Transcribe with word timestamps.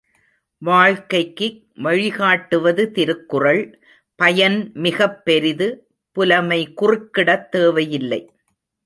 வாழ்க்கைக்கு 0.57 1.63
வழிகாட்டுவது 1.73 2.91
திருக்குறள் 2.91 3.79
பயன்மிகப் 4.23 5.23
பெரிது, 5.23 5.87
புலமை 6.11 6.73
குறுக்கிடத் 6.81 7.49
தேவையில்லை. 7.49 8.31